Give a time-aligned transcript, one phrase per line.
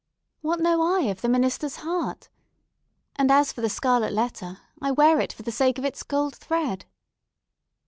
[0.41, 2.27] What know I of the minister's heart?
[3.17, 6.35] And as for the scarlet letter, I wear it for the sake of its gold
[6.37, 6.85] thread."